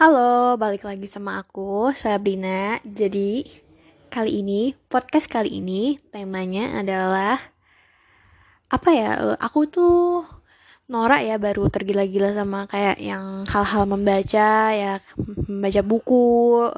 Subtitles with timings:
[0.00, 2.80] Halo, balik lagi sama aku, Sabrina.
[2.88, 3.44] Jadi,
[4.08, 7.36] kali ini, podcast kali ini, temanya adalah
[8.72, 9.36] apa ya?
[9.44, 10.24] Aku tuh
[10.88, 16.24] norak ya baru tergila-gila sama kayak yang hal-hal membaca ya, membaca buku.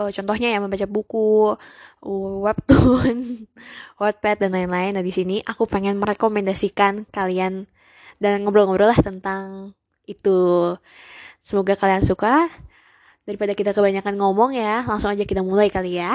[0.02, 1.54] eh, Contohnya ya membaca buku,
[2.42, 3.46] webtoon,
[4.02, 4.98] Wattpad dan lain-lain.
[4.98, 7.70] Nah, di sini aku pengen merekomendasikan kalian
[8.18, 9.78] dan ngobrol-ngobrol lah tentang
[10.10, 10.74] itu.
[11.38, 12.50] Semoga kalian suka
[13.22, 16.14] daripada kita kebanyakan ngomong ya, langsung aja kita mulai kali ya.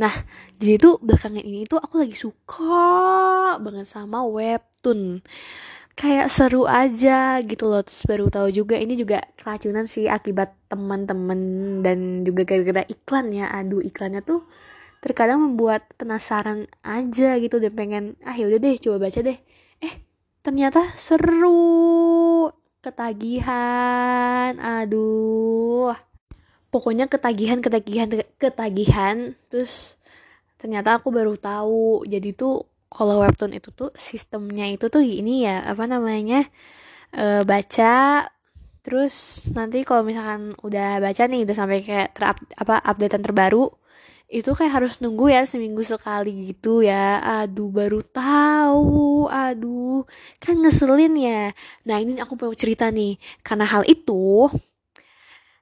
[0.00, 0.12] Nah,
[0.56, 5.20] jadi tuh belakangan ini tuh aku lagi suka banget sama webtoon.
[5.92, 7.84] Kayak seru aja gitu loh.
[7.84, 11.40] Terus baru tahu juga ini juga keracunan sih akibat teman-teman
[11.84, 13.52] dan juga gara-gara iklan ya.
[13.52, 14.48] Aduh, iklannya tuh
[15.04, 19.36] terkadang membuat penasaran aja gitu dan pengen ah yaudah deh coba baca deh.
[19.84, 19.94] Eh,
[20.40, 22.31] ternyata seru
[22.82, 24.58] ketagihan.
[24.58, 25.94] Aduh.
[26.68, 29.16] Pokoknya ketagihan ketagihan ketagihan.
[29.48, 29.96] Terus
[30.58, 32.04] ternyata aku baru tahu.
[32.04, 36.44] Jadi tuh kalau webtoon itu tuh sistemnya itu tuh ini ya apa namanya
[37.14, 38.26] e, baca.
[38.82, 43.70] Terus nanti kalau misalkan udah baca nih udah sampai kayak ter apa updatean terbaru
[44.32, 47.20] itu kayak harus nunggu ya seminggu sekali gitu ya.
[47.44, 49.28] Aduh baru tahu.
[49.28, 50.08] Aduh
[50.40, 51.52] kan ngeselin ya.
[51.84, 53.20] Nah ini aku mau cerita nih.
[53.44, 54.48] Karena hal itu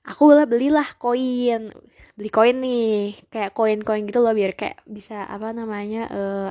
[0.06, 1.74] aku lah belilah koin.
[2.14, 3.18] Beli koin nih.
[3.26, 6.50] Kayak koin-koin gitu loh biar kayak bisa apa namanya uh,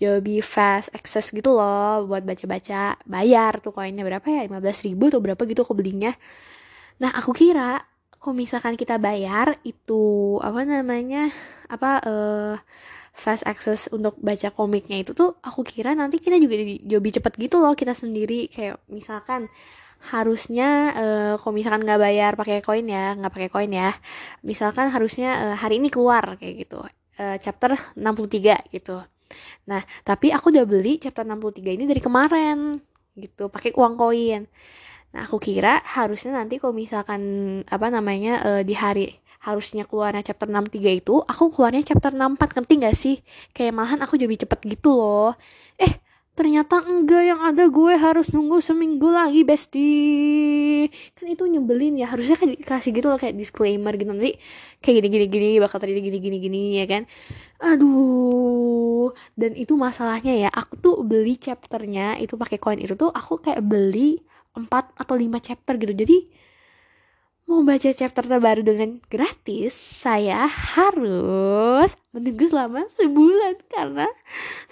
[0.00, 2.08] lebih fast access gitu loh.
[2.08, 4.48] Buat baca-baca bayar tuh koinnya berapa ya?
[4.48, 6.16] 15 ribu atau berapa gitu aku belinya.
[6.96, 7.91] Nah aku kira
[8.22, 11.34] kalau misalkan kita bayar itu apa namanya
[11.66, 12.54] apa uh,
[13.10, 17.34] fast access untuk baca komiknya itu tuh aku kira nanti kita juga jadi lebih cepet
[17.34, 18.46] gitu loh kita sendiri.
[18.46, 19.50] Kayak misalkan
[20.14, 23.90] harusnya uh, kalau misalkan nggak bayar pakai koin ya nggak pakai koin ya
[24.42, 26.78] misalkan harusnya uh, hari ini keluar kayak gitu.
[27.18, 29.02] Uh, chapter 63 gitu.
[29.66, 32.78] Nah tapi aku udah beli chapter 63 ini dari kemarin
[33.18, 34.46] gitu pakai uang koin
[35.12, 37.22] nah aku kira harusnya nanti kalau misalkan
[37.68, 42.72] apa namanya uh, di hari harusnya keluarnya chapter 63 itu aku keluarnya chapter 64 ngerti
[42.78, 43.16] gak sih?
[43.50, 45.34] Kayak malahan aku jadi cepet gitu loh.
[45.82, 45.98] Eh
[46.32, 50.86] ternyata enggak yang ada gue harus nunggu seminggu lagi bestie.
[51.18, 52.06] Kan itu nyebelin ya.
[52.14, 54.14] Harusnya kan dikasih gitu loh kayak disclaimer gitu.
[54.14, 54.38] Nanti
[54.78, 57.02] kayak gini gini gini bakal terjadi gini gini gini ya kan?
[57.66, 59.10] Aduh.
[59.34, 63.58] Dan itu masalahnya ya aku tuh beli chapternya itu pakai koin itu tuh aku kayak
[63.66, 64.22] beli
[64.54, 65.94] 4 atau 5 chapter gitu.
[65.96, 66.18] Jadi
[67.42, 74.08] mau baca chapter terbaru dengan gratis, saya harus menunggu selama sebulan karena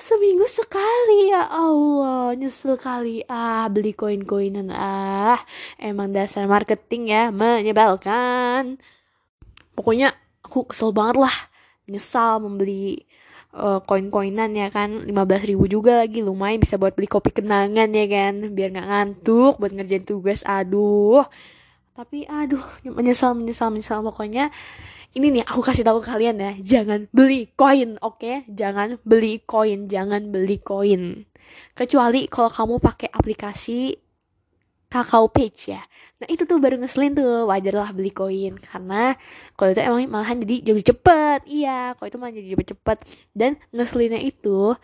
[0.01, 1.29] seminggu sekali.
[1.29, 3.27] Ya Allah nyesel kali.
[3.29, 4.73] Ah beli koin-koinan.
[4.73, 5.41] Ah
[5.77, 8.81] emang dasar marketing ya menyebalkan.
[9.77, 11.37] Pokoknya aku kesel banget lah.
[11.91, 13.10] Nyesal membeli
[13.55, 15.11] uh, koin-koinan ya kan 15
[15.51, 19.73] ribu juga lagi lumayan bisa buat beli kopi kenangan ya kan biar nggak ngantuk buat
[19.75, 21.27] ngerjain tugas aduh
[21.95, 24.49] tapi aduh menyesal menyesal menyesal pokoknya
[25.19, 28.47] ini nih aku kasih tahu kalian ya jangan beli koin oke okay?
[28.47, 31.27] jangan beli koin jangan beli koin
[31.75, 33.99] kecuali kalau kamu pakai aplikasi
[34.91, 35.81] kakao page ya.
[36.19, 37.47] Nah itu tuh baru ngeselin tuh.
[37.47, 38.59] Wajar lah beli koin.
[38.59, 39.15] Karena
[39.55, 41.41] kalau itu emang malahan jadi jadi cepet.
[41.47, 42.99] Iya kalau itu malah jadi cepet cepet.
[43.31, 44.75] Dan ngeselinnya itu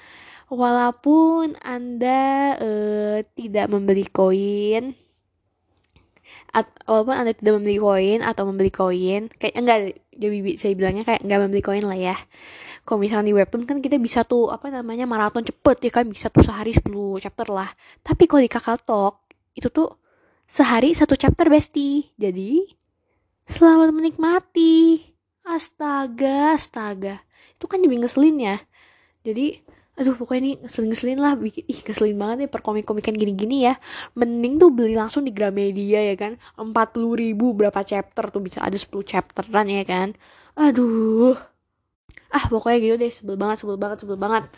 [0.47, 4.95] walaupun anda uh, tidak membeli koin
[6.55, 9.79] at, walaupun anda tidak membeli koin atau membeli koin kayak enggak
[10.17, 12.17] jadi saya bilangnya kayak enggak membeli koin lah ya.
[12.87, 16.07] Kalau misalnya di webtoon kan kita bisa tuh apa namanya maraton cepet ya kan.
[16.07, 16.87] Bisa tuh sehari 10
[17.19, 17.67] chapter lah.
[18.01, 19.26] Tapi kalau di kakak talk
[19.57, 19.97] itu tuh
[20.47, 22.63] sehari satu chapter besti jadi
[23.49, 25.01] selamat menikmati.
[25.47, 27.23] Astaga astaga.
[27.55, 28.57] Itu kan jadi ngeselin ya.
[29.23, 29.63] Jadi
[29.97, 31.39] aduh pokoknya ini ngeselin-ngeselin lah.
[31.39, 33.79] Bikin ih ngeselin banget nih perkomik-komikan gini-gini ya.
[34.19, 36.35] Mending tuh beli langsung di Gramedia ya kan.
[36.59, 38.61] 40 ribu berapa chapter tuh bisa.
[38.61, 40.19] Ada 10 chapteran ya kan.
[40.59, 41.39] Aduh.
[42.35, 43.13] Ah pokoknya gitu deh.
[43.15, 44.51] Sebel banget sebel banget sebel banget.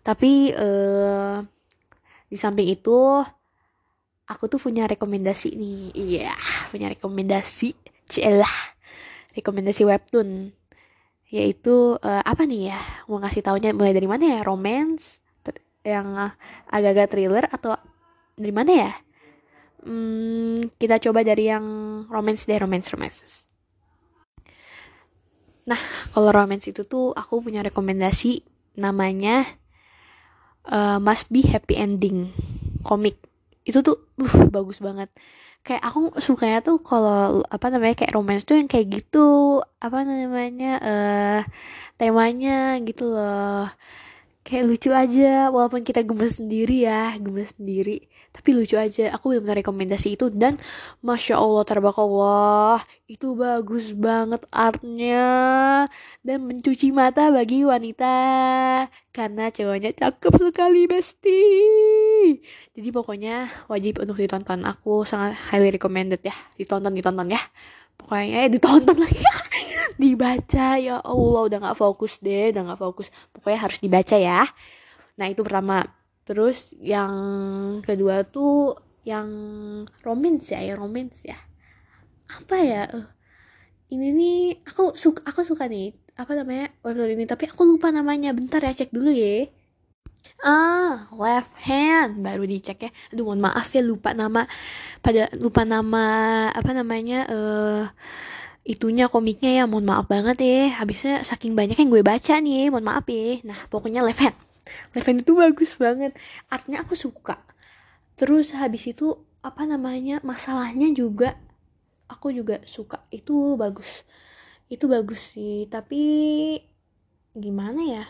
[0.00, 1.44] Tapi uh,
[2.32, 3.22] di samping itu
[4.26, 5.80] aku tuh punya rekomendasi nih.
[5.94, 6.34] Iya
[6.70, 7.74] punya rekomendasi.
[8.06, 8.56] Celah
[9.34, 10.52] rekomendasi webtoon.
[11.30, 12.78] Yaitu uh, apa nih ya?
[13.10, 14.40] Mau ngasih taunya mulai dari mana ya?
[14.46, 15.22] Romance
[15.86, 16.18] yang
[16.66, 17.78] agak-agak thriller atau
[18.34, 18.92] dari mana ya?
[19.86, 21.64] Hmm, kita coba dari yang
[22.10, 23.46] romance deh romance romance.
[25.66, 25.78] Nah
[26.10, 28.42] kalau romance itu tuh aku punya rekomendasi
[28.78, 29.46] namanya
[30.70, 32.34] uh, must be happy ending
[32.82, 33.18] komik
[33.66, 35.10] itu tuh uh, bagus banget.
[35.66, 39.58] Kayak aku sukanya tuh kalau apa namanya kayak romance tuh yang kayak gitu.
[39.82, 41.40] Apa namanya eh uh,
[41.98, 43.66] temanya gitu loh.
[44.46, 48.06] Kayak lucu aja walaupun kita gemes sendiri ya gemes sendiri.
[48.30, 50.30] Tapi lucu aja aku belum rekomendasi itu.
[50.30, 50.54] Dan
[51.02, 51.66] masya allah
[51.98, 52.78] Allah
[53.10, 55.26] itu bagus banget artnya.
[56.22, 58.14] Dan mencuci mata bagi wanita.
[59.10, 61.42] Karena cowoknya cakep sekali besti
[62.76, 64.64] jadi pokoknya wajib untuk ditonton.
[64.66, 66.34] Aku sangat highly recommended ya.
[66.58, 67.40] Ditonton ditonton ya.
[67.96, 69.22] Pokoknya eh, ditonton lagi.
[69.96, 71.40] Dibaca ya Allah.
[71.48, 73.08] Udah nggak fokus deh udah nggak fokus.
[73.32, 74.44] Pokoknya harus dibaca ya.
[75.16, 75.84] Nah itu pertama.
[76.26, 77.12] Terus yang
[77.86, 78.74] kedua tuh
[79.06, 79.28] yang
[80.02, 81.38] romance ya ya romance ya.
[82.26, 82.82] Apa ya?
[82.90, 83.06] Uh,
[83.94, 85.94] ini nih aku suka aku suka nih.
[86.18, 86.72] Apa namanya?
[86.82, 87.24] Website ini.
[87.28, 88.34] Tapi aku lupa namanya.
[88.34, 89.46] Bentar ya cek dulu ya
[90.44, 92.22] Ah, left hand.
[92.22, 92.90] Baru dicek ya.
[93.12, 94.44] Aduh, mohon maaf ya lupa nama.
[95.04, 96.06] Pada lupa nama
[96.52, 97.84] apa namanya eh uh,
[98.66, 99.64] itunya komiknya ya.
[99.70, 100.82] Mohon maaf banget ya.
[100.82, 103.40] Habisnya saking banyak yang gue baca nih mohon maaf ya.
[103.46, 104.36] Nah pokoknya left hand.
[104.94, 106.12] Left hand itu bagus banget.
[106.50, 107.38] Artnya aku suka.
[108.18, 109.14] Terus habis itu
[109.44, 111.38] apa namanya masalahnya juga
[112.10, 113.02] aku juga suka.
[113.14, 114.02] Itu bagus.
[114.66, 115.70] Itu bagus sih.
[115.70, 116.02] Tapi
[117.36, 118.04] gimana ya?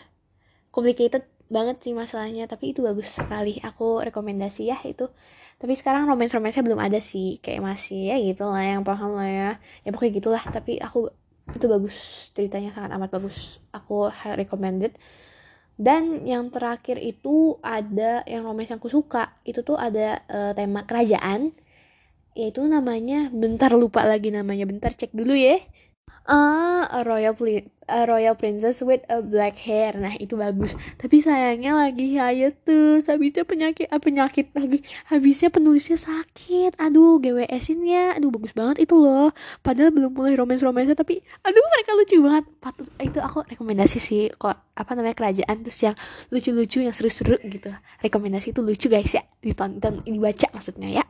[0.73, 3.59] Complicated banget sih masalahnya tapi itu bagus sekali.
[3.63, 5.07] Aku rekomendasi ya itu.
[5.57, 7.39] Tapi sekarang romance romance belum ada sih.
[7.39, 9.51] Kayak masih ya gitu lah yang paham lah ya.
[9.83, 11.09] Ya pokoknya gitulah tapi aku
[11.55, 12.29] itu bagus.
[12.35, 13.59] Ceritanya sangat amat bagus.
[13.73, 14.93] Aku recommended.
[15.77, 19.37] Dan yang terakhir itu ada yang romance yang aku suka.
[19.47, 21.55] Itu tuh ada uh, tema kerajaan.
[22.37, 24.69] Yaitu namanya bentar lupa lagi namanya.
[24.69, 25.57] Bentar cek dulu ya
[26.27, 27.33] ah a royal
[27.87, 29.95] a royal princess with a black hair.
[29.95, 30.75] Nah itu bagus.
[30.99, 32.19] Tapi sayangnya lagi
[32.67, 34.83] tuh habisnya penyakit ah, penyakit lagi.
[35.07, 36.75] Habisnya penulisnya sakit.
[36.83, 39.31] Aduh GWS ini ya aduh bagus banget itu loh.
[39.63, 42.45] Padahal belum mulai romance romance tapi aduh mereka lucu banget.
[42.59, 44.27] Patut itu aku rekomendasi sih.
[44.35, 45.95] Kok apa namanya kerajaan terus yang
[46.27, 47.71] lucu-lucu yang seru-seru gitu.
[48.03, 49.23] Rekomendasi itu lucu guys ya.
[49.39, 51.05] Ditonton dibaca maksudnya ya.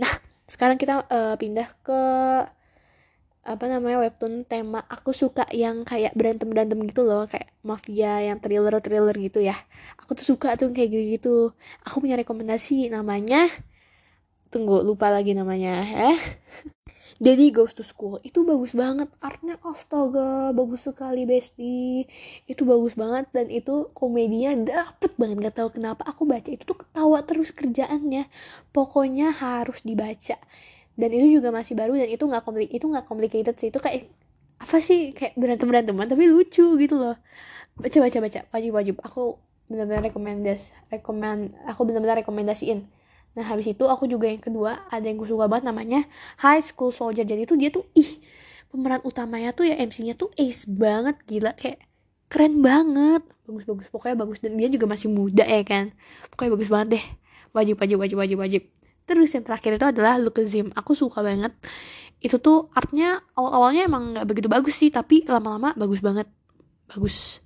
[0.00, 0.10] Nah
[0.48, 2.00] sekarang kita uh, pindah ke
[3.44, 8.38] apa namanya webtoon tema aku suka yang kayak berantem berantem gitu loh kayak mafia yang
[8.40, 9.56] thriller thriller gitu ya.
[10.00, 11.34] Aku tuh suka tuh kayak gitu gitu
[11.84, 13.48] aku punya rekomendasi namanya
[14.52, 15.82] tunggu lupa lagi namanya
[16.12, 16.18] eh.
[17.24, 19.06] Daddy Goes to School itu bagus banget.
[19.22, 22.02] Artnya astaga bagus sekali besti
[22.50, 26.02] itu bagus banget dan itu komedinya dapet banget gak tahu kenapa.
[26.10, 28.26] Aku baca itu tuh ketawa terus kerjaannya.
[28.74, 30.38] Pokoknya harus dibaca
[30.94, 33.68] dan itu juga masih baru dan itu nggak komplik itu nggak complicated sih.
[33.74, 34.06] Itu kayak
[34.62, 35.10] apa sih?
[35.10, 37.18] Kayak berantem beranteman tapi lucu gitu loh.
[37.74, 38.40] Baca baca baca.
[38.54, 38.94] Wajib wajib.
[39.02, 42.86] Aku benar-benar rekomendas rekomend aku benar-benar rekomendasiin.
[43.34, 46.06] Nah habis itu aku juga yang kedua ada yang gue suka banget namanya
[46.38, 47.26] High School Soldier.
[47.26, 48.22] Jadi itu dia tuh ih
[48.70, 51.58] pemeran utamanya tuh ya MC-nya tuh ace banget gila.
[51.58, 51.82] Kayak
[52.30, 53.26] keren banget.
[53.50, 53.90] Bagus bagus.
[53.90, 54.38] Pokoknya bagus.
[54.38, 55.90] Dan dia juga masih muda ya kan?
[56.30, 57.04] Pokoknya bagus banget deh.
[57.50, 58.62] Wajib wajib wajib wajib wajib
[59.04, 61.52] terus yang terakhir itu adalah Lukezim aku suka banget.
[62.20, 66.28] Itu tuh artnya awal-awalnya emang nggak begitu bagus sih tapi lama-lama bagus banget.
[66.88, 67.44] Bagus.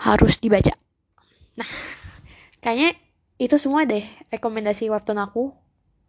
[0.00, 0.72] Harus dibaca.
[1.56, 1.70] Nah
[2.62, 2.96] kayaknya
[3.40, 5.52] itu semua deh rekomendasi webtoon aku.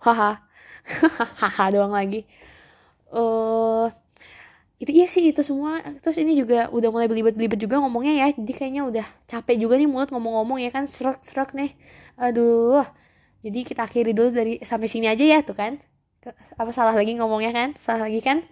[0.03, 0.43] Haha.
[1.41, 2.27] Haha doang lagi.
[3.11, 3.87] Eh uh,
[4.81, 5.79] itu iya sih itu semua.
[6.03, 8.27] Terus ini juga udah mulai belibet-belibet juga ngomongnya ya.
[8.35, 10.83] Jadi kayaknya udah capek juga nih mulut ngomong-ngomong ya kan.
[10.89, 11.71] Serak-serak nih.
[12.19, 12.83] Aduh
[13.41, 15.81] jadi kita akhiri dulu dari sampai sini aja ya tuh kan.
[16.57, 17.69] Apa salah lagi ngomongnya kan?
[17.81, 18.45] Salah lagi kan?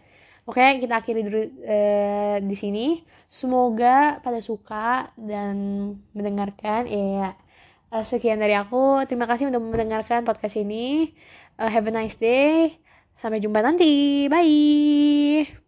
[0.49, 3.05] Oke kita akhiri dulu uh, di sini.
[3.29, 5.55] Semoga pada suka dan
[6.17, 6.89] mendengarkan.
[6.89, 7.37] Ya
[7.93, 9.05] uh, sekian dari aku.
[9.05, 11.13] Terima kasih udah mendengarkan podcast ini.
[11.61, 12.73] Uh, have a nice day.
[13.13, 14.25] Sampai jumpa nanti.
[14.31, 15.49] Bye